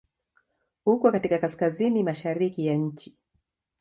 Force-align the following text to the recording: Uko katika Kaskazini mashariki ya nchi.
Uko 0.85 1.11
katika 1.11 1.37
Kaskazini 1.39 2.03
mashariki 2.03 2.65
ya 2.65 2.75
nchi. 2.75 3.17